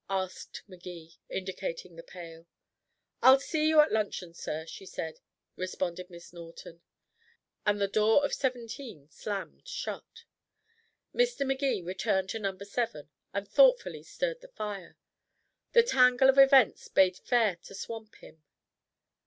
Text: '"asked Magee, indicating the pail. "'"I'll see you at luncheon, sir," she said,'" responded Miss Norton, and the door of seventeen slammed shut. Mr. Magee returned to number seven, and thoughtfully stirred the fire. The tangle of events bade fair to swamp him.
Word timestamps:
'"asked 0.09 0.63
Magee, 0.67 1.19
indicating 1.29 1.95
the 1.95 2.01
pail. 2.01 2.47
"'"I'll 3.21 3.39
see 3.39 3.67
you 3.67 3.81
at 3.81 3.91
luncheon, 3.91 4.33
sir," 4.33 4.65
she 4.65 4.83
said,'" 4.83 5.19
responded 5.55 6.09
Miss 6.09 6.33
Norton, 6.33 6.81
and 7.67 7.79
the 7.79 7.87
door 7.87 8.25
of 8.25 8.33
seventeen 8.33 9.11
slammed 9.11 9.67
shut. 9.67 10.23
Mr. 11.13 11.45
Magee 11.45 11.83
returned 11.83 12.29
to 12.29 12.39
number 12.39 12.65
seven, 12.65 13.11
and 13.31 13.47
thoughtfully 13.47 14.01
stirred 14.01 14.41
the 14.41 14.47
fire. 14.47 14.97
The 15.73 15.83
tangle 15.83 16.29
of 16.29 16.39
events 16.39 16.87
bade 16.87 17.17
fair 17.19 17.57
to 17.57 17.75
swamp 17.75 18.15
him. 18.15 18.41